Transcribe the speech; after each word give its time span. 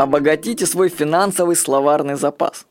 Обогатите 0.00 0.64
свой 0.64 0.88
финансовый 0.88 1.54
словарный 1.54 2.14
запас. 2.14 2.64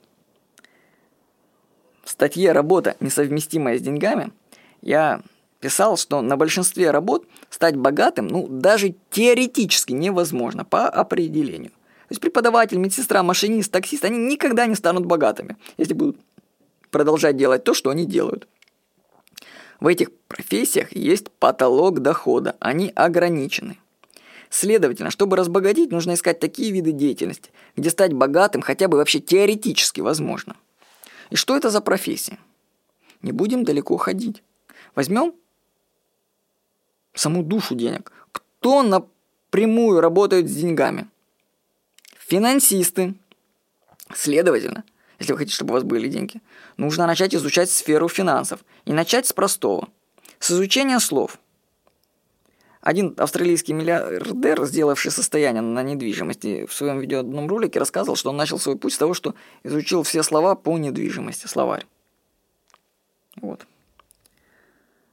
В 2.03 2.09
статье 2.09 2.51
«Работа, 2.53 2.95
несовместимая 2.99 3.77
с 3.77 3.81
деньгами» 3.81 4.31
я 4.81 5.21
писал, 5.59 5.95
что 5.95 6.23
на 6.23 6.37
большинстве 6.37 6.89
работ 6.89 7.27
стать 7.51 7.75
богатым, 7.75 8.25
ну, 8.25 8.47
даже 8.47 8.95
теоретически 9.11 9.93
невозможно 9.93 10.65
по 10.65 10.89
определению. 10.89 11.69
То 11.69 12.13
есть 12.13 12.21
преподаватель, 12.21 12.79
медсестра, 12.79 13.21
машинист, 13.21 13.71
таксист, 13.71 14.05
они 14.05 14.17
никогда 14.17 14.65
не 14.65 14.73
станут 14.73 15.05
богатыми, 15.05 15.55
если 15.77 15.93
будут 15.93 16.17
продолжать 16.89 17.37
делать 17.37 17.63
то, 17.63 17.75
что 17.75 17.91
они 17.91 18.07
делают. 18.07 18.47
В 19.79 19.85
этих 19.85 20.11
профессиях 20.27 20.95
есть 20.95 21.29
потолок 21.29 21.99
дохода, 21.99 22.55
они 22.59 22.91
ограничены. 22.95 23.77
Следовательно, 24.49 25.11
чтобы 25.11 25.37
разбогатеть, 25.37 25.91
нужно 25.91 26.15
искать 26.15 26.39
такие 26.39 26.71
виды 26.71 26.91
деятельности, 26.91 27.51
где 27.75 27.89
стать 27.89 28.13
богатым 28.13 28.61
хотя 28.61 28.87
бы 28.87 28.97
вообще 28.97 29.19
теоретически 29.19 30.01
возможно. 30.01 30.55
И 31.29 31.35
что 31.35 31.55
это 31.55 31.69
за 31.69 31.81
профессия? 31.81 32.39
Не 33.21 33.31
будем 33.31 33.63
далеко 33.63 33.97
ходить. 33.97 34.41
Возьмем 34.95 35.35
саму 37.13 37.43
душу 37.43 37.75
денег. 37.75 38.11
Кто 38.31 38.81
напрямую 38.81 40.01
работает 40.01 40.49
с 40.49 40.55
деньгами? 40.55 41.07
Финансисты. 42.17 43.13
Следовательно, 44.15 44.83
если 45.19 45.33
вы 45.33 45.37
хотите, 45.37 45.55
чтобы 45.55 45.71
у 45.71 45.73
вас 45.73 45.83
были 45.83 46.07
деньги, 46.07 46.41
нужно 46.77 47.05
начать 47.05 47.35
изучать 47.35 47.69
сферу 47.69 48.07
финансов. 48.07 48.61
И 48.85 48.93
начать 48.93 49.27
с 49.27 49.33
простого. 49.33 49.89
С 50.39 50.49
изучения 50.49 50.99
слов. 50.99 51.37
Один 52.81 53.13
австралийский 53.17 53.73
миллиардер, 53.73 54.65
сделавший 54.65 55.11
состояние 55.11 55.61
на 55.61 55.83
недвижимости, 55.83 56.65
в 56.65 56.73
своем 56.73 56.99
видео 56.99 57.23
ролике 57.47 57.77
рассказывал, 57.77 58.15
что 58.15 58.29
он 58.29 58.37
начал 58.37 58.57
свой 58.57 58.77
путь 58.77 58.93
с 58.93 58.97
того, 58.97 59.13
что 59.13 59.35
изучил 59.63 60.03
все 60.03 60.23
слова 60.23 60.55
по 60.55 60.77
недвижимости, 60.77 61.47
словарь. 61.47 61.85
Вот. 63.41 63.65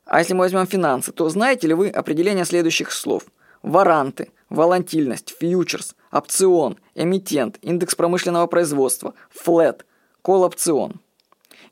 А 0.04 0.20
если 0.20 0.34
мы 0.34 0.40
возьмем 0.40 0.66
финансы, 0.68 1.10
то 1.10 1.28
знаете 1.28 1.66
ли 1.66 1.74
вы 1.74 1.88
определение 1.88 2.44
следующих 2.44 2.92
слов? 2.92 3.24
Варанты, 3.62 4.30
волатильность, 4.48 5.34
фьючерс, 5.40 5.96
опцион, 6.12 6.78
эмитент, 6.94 7.58
индекс 7.62 7.96
промышленного 7.96 8.46
производства, 8.46 9.14
флет, 9.30 9.84
колл-опцион. 10.22 11.00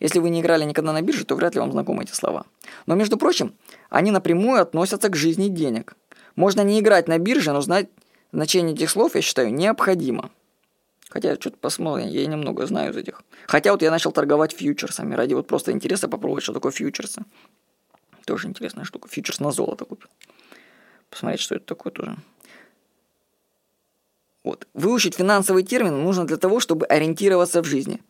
Если 0.01 0.19
вы 0.19 0.31
не 0.31 0.41
играли 0.41 0.65
никогда 0.65 0.93
на 0.93 1.03
бирже, 1.03 1.25
то 1.25 1.35
вряд 1.35 1.55
ли 1.55 1.61
вам 1.61 1.73
знакомы 1.73 2.05
эти 2.05 2.13
слова. 2.13 2.47
Но, 2.87 2.95
между 2.95 3.17
прочим, 3.17 3.55
они 3.91 4.11
напрямую 4.11 4.61
относятся 4.61 5.09
к 5.09 5.17
жизни 5.17 5.49
денег. 5.49 5.97
Можно 6.37 6.63
не 6.63 6.81
играть 6.81 7.09
на 7.09 7.19
бирже, 7.19 7.53
но 7.53 7.61
знать 7.61 7.89
значение 8.33 8.75
этих 8.75 8.91
слов, 8.91 9.15
я 9.15 9.23
считаю, 9.23 9.53
необходимо. 9.55 10.31
Хотя, 11.09 11.37
что-то 11.37 11.57
посмотрим, 11.59 12.09
я 12.09 12.27
немного 12.27 12.67
знаю 12.67 12.93
из 12.93 12.97
этих. 12.97 13.23
Хотя 13.47 13.71
вот 13.73 13.83
я 13.83 13.91
начал 13.91 14.11
торговать 14.11 14.53
фьючерсами 14.53 15.15
ради 15.15 15.35
вот 15.35 15.47
просто 15.47 15.71
интереса 15.71 16.09
попробовать, 16.09 16.43
что 16.43 16.53
такое 16.53 16.73
фьючерсы. 16.73 17.23
Тоже 18.25 18.49
интересная 18.49 18.85
штука. 18.85 19.09
Фьючерс 19.09 19.39
на 19.39 19.53
золото 19.53 19.85
купил. 19.85 20.09
Посмотреть, 21.11 21.41
что 21.41 21.55
это 21.55 21.67
такое 21.67 21.93
тоже. 21.93 22.17
Вот. 24.43 24.67
Выучить 24.75 25.15
финансовый 25.15 25.63
термин 25.63 26.03
нужно 26.03 26.27
для 26.27 26.37
того, 26.37 26.59
чтобы 26.59 26.87
ориентироваться 26.87 27.63
в 27.63 27.67
жизни. 27.67 28.01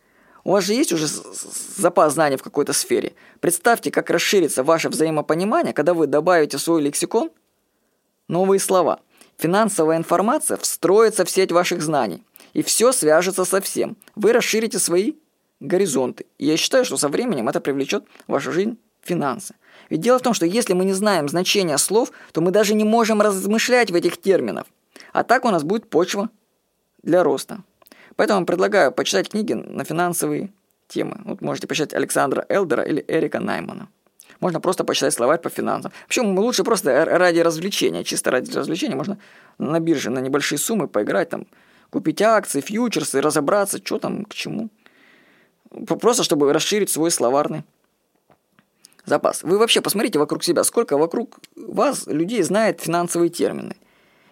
У 0.45 0.53
вас 0.53 0.64
же 0.64 0.75
есть 0.75 0.92
уже 0.92 1.06
запас 1.06 2.14
знаний 2.14 2.37
в 2.37 2.42
какой-то 2.42 2.75
сфере. 2.75 3.14
Представьте, 3.41 3.91
как 3.91 4.11
расширится 4.11 4.62
ваше 4.62 4.91
взаимопонимание, 4.91 5.73
когда 5.73 5.95
вы 5.95 6.06
добавите 6.06 6.59
в 6.59 6.61
свой 6.61 6.83
лексикон 6.83 7.31
новые 8.28 8.61
слова. 8.61 9.00
Финансовая 9.39 9.97
информация 9.97 10.59
встроится 10.59 11.25
в 11.25 11.31
сеть 11.31 11.50
ваших 11.50 11.83
знаний. 11.83 12.22
И 12.53 12.62
все 12.62 12.92
свяжется 12.92 13.45
со 13.45 13.61
всем. 13.61 13.97
Вы 14.15 14.33
расширите 14.33 14.78
свои 14.78 15.15
горизонты. 15.61 16.27
И 16.39 16.47
я 16.47 16.56
считаю, 16.56 16.84
что 16.84 16.98
со 16.98 17.09
временем 17.09 17.49
это 17.49 17.61
привлечет 17.61 18.05
в 18.28 18.32
вашу 18.32 18.53
жизнь 18.53 18.78
финансы. 19.03 19.55
Ведь 19.88 20.00
дело 20.00 20.19
в 20.19 20.22
том, 20.22 20.34
что 20.34 20.47
если 20.47 20.75
мы 20.75 20.84
не 20.84 20.93
знаем 20.93 21.28
значения 21.28 21.78
слов, 21.78 22.12
то 22.32 22.41
мы 22.43 22.50
даже 22.50 22.75
не 22.75 22.84
можем 22.84 23.21
размышлять 23.21 23.91
в 23.91 23.94
этих 23.94 24.21
терминах. 24.21 24.66
А 25.12 25.25
так 25.25 25.44
у 25.44 25.50
нас 25.50 25.62
будет 25.62 25.88
почва 25.88 26.28
для 27.03 27.22
роста. 27.22 27.62
Поэтому 28.16 28.47
предлагаю 28.47 28.92
почитать 28.92 29.28
книги 29.28 29.52
на 29.52 29.84
финансовые 29.84 30.52
темы. 30.88 31.20
Вот 31.25 31.41
можете 31.41 31.66
почитать 31.66 31.94
Александра 31.94 32.44
Элдера 32.48 32.82
или 32.82 33.04
Эрика 33.08 33.41
Наймана. 33.41 33.88
Можно 34.41 34.60
просто 34.60 34.84
почитать 34.84 35.14
словарь 35.14 35.41
по 35.41 35.48
финансам. 35.48 35.92
Вообще 36.02 36.20
лучше 36.20 36.64
просто 36.64 37.04
ради 37.04 37.41
развлечения, 37.41 38.04
чисто 38.04 38.30
ради 38.30 38.54
развлечения. 38.56 38.94
Можно 38.94 39.19
на 39.58 39.80
бирже 39.80 40.10
на 40.10 40.19
небольшие 40.19 40.58
суммы 40.58 40.88
поиграть, 40.88 41.30
там, 41.30 41.47
купить 41.91 42.20
акции, 42.20 42.60
фьючерсы, 42.60 43.20
разобраться, 43.20 43.78
что 43.78 43.98
там, 43.98 44.25
к 44.25 44.34
чему. 44.34 44.70
Просто 45.86 46.25
чтобы 46.25 46.52
расширить 46.52 46.91
свой 46.91 47.10
словарный 47.10 47.64
запас. 49.06 49.42
Вы 49.42 49.58
вообще 49.58 49.81
посмотрите 49.81 50.19
вокруг 50.19 50.44
себя, 50.44 50.64
сколько 50.64 50.98
вокруг 50.98 51.38
вас 51.56 52.06
людей 52.06 52.42
знает 52.42 52.81
финансовые 52.81 53.31
термины. 53.31 53.76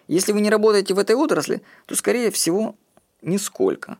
Если 0.07 0.31
вы 0.31 0.41
не 0.41 0.49
работаете 0.49 0.93
в 0.93 0.99
этой 0.99 1.15
отрасли, 1.15 1.61
то, 1.85 1.95
скорее 1.95 2.29
всего, 2.31 2.75
нисколько. 3.23 3.97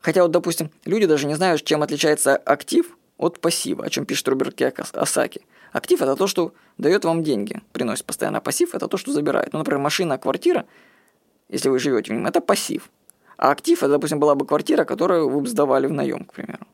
Хотя 0.00 0.22
вот, 0.22 0.30
допустим, 0.30 0.70
люди 0.84 1.06
даже 1.06 1.26
не 1.26 1.34
знают, 1.34 1.64
чем 1.64 1.82
отличается 1.82 2.36
актив 2.36 2.96
от 3.18 3.40
пассива, 3.40 3.84
о 3.84 3.90
чем 3.90 4.06
пишет 4.06 4.28
Роберт 4.28 4.54
Киосаки. 4.54 5.40
Актив– 5.72 6.00
это 6.02 6.16
то, 6.16 6.26
что 6.26 6.54
дает 6.78 7.04
вам 7.04 7.22
деньги, 7.22 7.60
приносит 7.72 8.04
постоянно. 8.04 8.38
А 8.38 8.40
пассив– 8.40 8.74
это 8.74 8.88
то, 8.88 8.96
что 8.96 9.12
забирает. 9.12 9.52
Ну, 9.52 9.58
например, 9.58 9.80
машина, 9.80 10.16
квартира, 10.16 10.64
если 11.48 11.68
вы 11.68 11.78
живете 11.78 12.12
в 12.12 12.14
нем, 12.14 12.26
это 12.26 12.40
пассив. 12.40 12.88
А 13.36 13.50
актив– 13.50 13.78
это, 13.82 13.88
допустим, 13.88 14.20
была 14.20 14.34
бы 14.34 14.46
квартира, 14.46 14.84
которую 14.84 15.28
вы 15.28 15.40
бы 15.40 15.48
сдавали 15.48 15.86
в 15.86 15.92
наем, 15.92 16.24
к 16.24 16.32
примеру. 16.32 16.66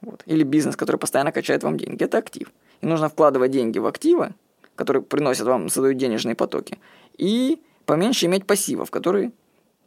Вот. 0.00 0.22
Или 0.26 0.44
бизнес, 0.44 0.76
который 0.76 0.96
постоянно 0.96 1.32
качает 1.32 1.62
вам 1.62 1.76
деньги. 1.76 2.02
Это 2.02 2.18
актив. 2.18 2.50
И 2.80 2.86
нужно 2.86 3.08
вкладывать 3.08 3.50
деньги 3.50 3.78
в 3.78 3.86
активы, 3.86 4.34
которые 4.76 5.02
приносят 5.02 5.46
вам, 5.46 5.68
создают 5.68 5.98
денежные 5.98 6.34
потоки. 6.34 6.78
И 7.18 7.60
поменьше 7.84 8.26
иметь 8.26 8.46
пассивов, 8.46 8.90
которые 8.90 9.32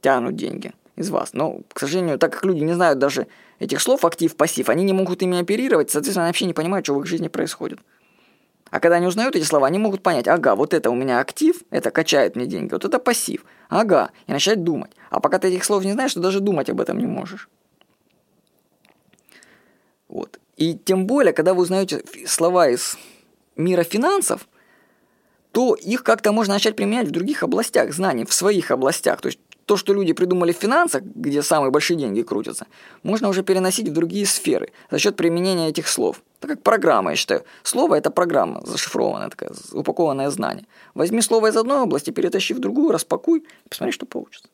тянут 0.02 0.36
деньги 0.36 0.74
из 1.00 1.10
вас. 1.10 1.34
Но, 1.34 1.62
к 1.74 1.80
сожалению, 1.80 2.20
так 2.20 2.34
как 2.34 2.46
люди 2.46 2.60
не 2.60 2.74
знают 2.74 3.00
даже 3.00 3.28
этих 3.58 3.82
слов 3.82 4.04
актив, 4.04 4.36
пассив, 4.36 4.70
они 4.70 4.84
не 4.84 4.94
могут 4.94 5.22
ими 5.22 5.40
оперировать, 5.40 5.90
соответственно, 5.90 6.26
они 6.26 6.30
вообще 6.30 6.46
не 6.46 6.54
понимают, 6.54 6.86
что 6.86 6.96
в 6.96 7.00
их 7.00 7.06
жизни 7.06 7.30
происходит. 7.30 7.80
А 8.70 8.80
когда 8.80 8.98
они 8.98 9.08
узнают 9.08 9.36
эти 9.36 9.46
слова, 9.46 9.68
они 9.68 9.80
могут 9.80 10.04
понять, 10.04 10.28
ага, 10.28 10.56
вот 10.56 10.74
это 10.74 10.92
у 10.92 10.96
меня 10.96 11.20
актив, 11.20 11.56
это 11.72 11.90
качает 11.90 12.36
мне 12.36 12.46
деньги, 12.46 12.74
вот 12.74 12.86
это 12.86 13.00
пассив, 13.00 13.46
ага, 13.70 14.12
и 14.28 14.32
начать 14.32 14.64
думать. 14.64 14.92
А 15.10 15.20
пока 15.22 15.40
ты 15.40 15.48
этих 15.48 15.64
слов 15.64 15.84
не 15.86 15.94
знаешь, 15.94 16.14
то 16.14 16.20
даже 16.20 16.42
думать 16.42 16.70
об 16.70 16.82
этом 16.82 16.98
не 16.98 17.08
можешь. 17.08 17.50
Вот. 20.10 20.40
И 20.58 20.76
тем 20.76 21.08
более, 21.08 21.34
когда 21.34 21.54
вы 21.54 21.64
узнаете 21.64 22.04
слова 22.28 22.68
из 22.68 22.98
мира 23.56 23.84
финансов, 23.84 24.48
то 25.52 25.76
их 25.76 26.04
как-то 26.04 26.32
можно 26.32 26.56
начать 26.56 26.76
применять 26.76 27.08
в 27.08 27.12
других 27.12 27.42
областях 27.42 27.94
знаний, 27.94 28.26
в 28.26 28.34
своих 28.34 28.70
областях. 28.70 29.22
То 29.22 29.28
есть 29.28 29.40
то, 29.70 29.78
что 29.78 29.94
люди 29.94 30.14
придумали 30.14 30.52
в 30.52 30.58
финансах, 30.58 31.04
где 31.04 31.44
самые 31.44 31.70
большие 31.70 31.96
деньги 31.96 32.24
крутятся, 32.24 32.66
можно 33.04 33.30
уже 33.30 33.44
переносить 33.44 33.88
в 33.88 33.94
другие 33.94 34.26
сферы 34.26 34.72
за 34.90 34.98
счет 34.98 35.16
применения 35.16 35.70
этих 35.70 35.88
слов. 35.88 36.24
Так 36.40 36.50
как 36.50 36.64
программа, 36.64 37.12
я 37.12 37.16
считаю. 37.16 37.44
Слово– 37.62 37.94
это 38.00 38.10
программа, 38.10 38.66
зашифрованная 38.66 39.30
такая, 39.30 39.52
упакованное 39.72 40.32
знание. 40.32 40.66
Возьми 40.96 41.22
слово 41.22 41.50
из 41.50 41.56
одной 41.56 41.82
области, 41.82 42.10
перетащи 42.10 42.56
в 42.56 42.60
другую, 42.60 42.92
распакуй, 42.92 43.42
и 43.66 43.70
посмотри, 43.70 43.92
что 43.92 44.08
получится. 44.08 44.50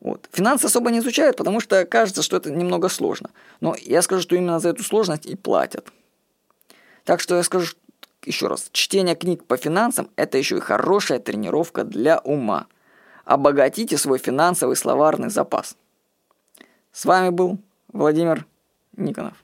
Вот. 0.00 0.28
Финансы 0.32 0.64
особо 0.64 0.90
не 0.90 0.98
изучают, 0.98 1.36
потому 1.36 1.60
что 1.60 1.84
кажется, 1.84 2.22
что 2.22 2.38
это 2.38 2.50
немного 2.50 2.88
сложно. 2.88 3.30
Но 3.60 3.76
я 3.80 4.02
скажу, 4.02 4.22
что 4.22 4.34
именно 4.34 4.58
за 4.58 4.70
эту 4.70 4.82
сложность 4.82 5.26
и 5.26 5.36
платят. 5.36 5.92
Так 7.04 7.20
что 7.20 7.36
я 7.36 7.44
скажу 7.44 7.76
еще 8.24 8.48
раз, 8.48 8.70
чтение 8.72 9.14
книг 9.14 9.44
по 9.44 9.56
финансам– 9.56 10.10
это 10.16 10.36
еще 10.36 10.56
и 10.56 10.60
хорошая 10.60 11.20
тренировка 11.20 11.84
для 11.84 12.18
ума. 12.18 12.66
Обогатите 13.24 13.96
свой 13.96 14.18
финансовый 14.18 14.76
словарный 14.76 15.30
запас. 15.30 15.76
С 16.92 17.04
вами 17.04 17.30
был 17.30 17.58
Владимир 17.92 18.46
Никонов. 18.96 19.34